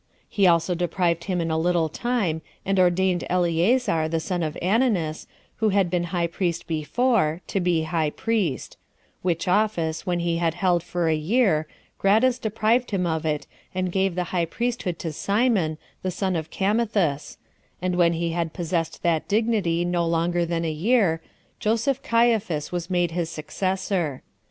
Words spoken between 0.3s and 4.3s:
also deprived him in a little time, and ordained Eleazar, the